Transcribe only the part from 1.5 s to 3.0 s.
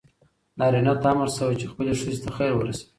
چې خپلې ښځې ته خیر ورسوي.